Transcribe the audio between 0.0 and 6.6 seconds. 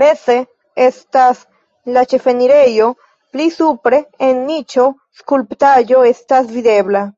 Meze estas la ĉefenirejo, pli supre en niĉo skulptaĵo estas